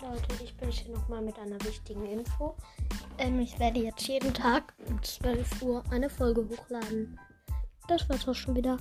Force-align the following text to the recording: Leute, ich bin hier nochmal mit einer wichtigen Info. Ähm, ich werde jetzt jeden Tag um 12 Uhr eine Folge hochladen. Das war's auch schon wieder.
Leute, 0.00 0.42
ich 0.42 0.56
bin 0.56 0.70
hier 0.70 0.96
nochmal 0.96 1.20
mit 1.20 1.38
einer 1.38 1.62
wichtigen 1.64 2.06
Info. 2.06 2.56
Ähm, 3.18 3.40
ich 3.40 3.58
werde 3.58 3.80
jetzt 3.80 4.08
jeden 4.08 4.32
Tag 4.32 4.72
um 4.88 5.02
12 5.02 5.62
Uhr 5.62 5.84
eine 5.90 6.08
Folge 6.08 6.48
hochladen. 6.48 7.20
Das 7.88 8.08
war's 8.08 8.26
auch 8.26 8.34
schon 8.34 8.56
wieder. 8.56 8.78